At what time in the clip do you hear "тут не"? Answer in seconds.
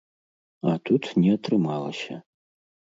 0.89-1.37